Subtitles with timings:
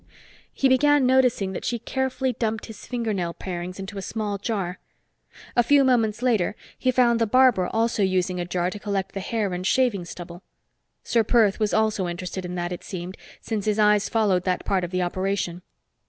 [0.51, 4.79] He began noticing that she carefully dumped his fingernail parings into a small jar.
[5.55, 9.19] A few moments later, he found the barber also using a jar to collect the
[9.19, 10.41] hair and shaving stubble.
[11.03, 14.83] Ser Perth was also interested in that, it seemed, since his eyes followed that part
[14.83, 15.61] of the operation.